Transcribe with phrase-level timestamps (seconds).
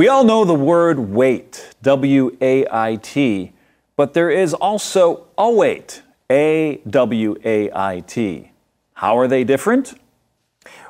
[0.00, 3.52] We all know the word wait, W A I T,
[3.96, 8.50] but there is also await, A W A I T.
[8.94, 10.00] How are they different?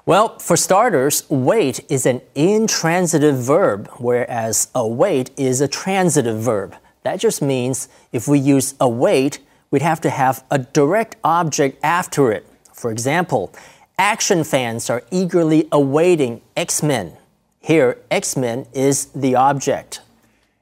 [0.06, 6.76] Well, for starters, wait is an intransitive verb, whereas await is a transitive verb.
[7.02, 9.40] That just means if we use await,
[9.72, 12.46] we'd have to have a direct object after it.
[12.72, 13.52] For example,
[13.98, 17.16] action fans are eagerly awaiting X Men.
[17.62, 20.00] Here, X Men is the object.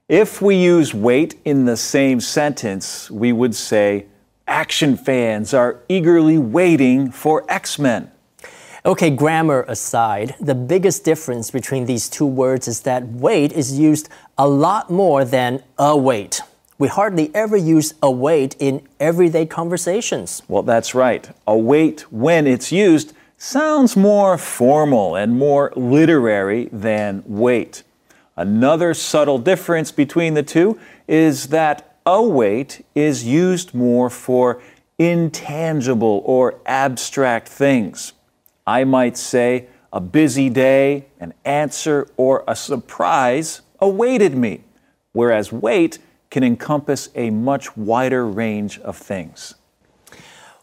[0.09, 4.07] If we use wait in the same sentence, we would say,
[4.49, 8.11] Action fans are eagerly waiting for X Men.
[8.85, 14.09] Okay, grammar aside, the biggest difference between these two words is that wait is used
[14.37, 16.41] a lot more than await.
[16.79, 20.43] We hardly ever use await in everyday conversations.
[20.49, 21.29] Well, that's right.
[21.47, 27.85] Await, when it's used, sounds more formal and more literary than wait.
[28.37, 34.61] Another subtle difference between the two is that await is used more for
[34.99, 38.13] intangible or abstract things.
[38.67, 44.65] I might say, a busy day, an answer, or a surprise awaited me,
[45.13, 45.99] whereas wait
[46.31, 49.55] can encompass a much wider range of things.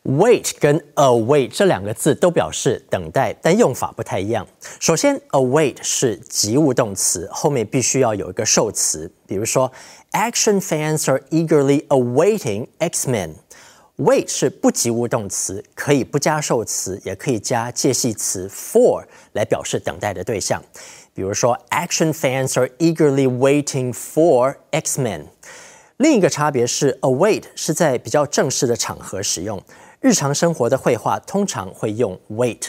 [0.05, 4.45] Wait 跟 await 这两个字都表示等待，但用法不太一样。
[4.79, 9.11] 首先，await 是及物动词，后面必须要有一个受词。
[9.25, 9.71] 比如说
[10.11, 13.31] ，Action fans are eagerly awaiting X-Men。
[13.97, 20.61] wait 是不及物动词，可以不加受词，也可以加介系词 for 来表示等待的对象。
[21.15, 25.23] 比如说，Action fans are eagerly waiting for X-Men。
[25.97, 29.63] 另一个差别是，await 是在比较正式的场合使用，
[30.05, 32.67] 日常生活的会话通常会用 wait。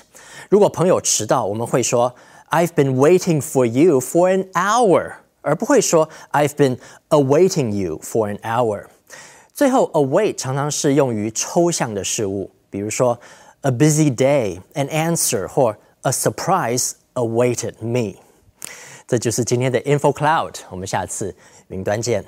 [0.48, 2.14] 如果朋友迟到，我们会说
[2.48, 6.78] I've been waiting for you for an hour，而不会说 I've been
[7.10, 8.86] awaiting you for an hour。
[9.52, 13.20] 最后，await 常常是用于抽象的事物，比如说
[13.60, 18.18] a busy day an answer 或 a surprise awaited me。
[19.06, 21.36] 这就是今天的 Info Cloud，我们下次
[21.68, 22.24] 云端见。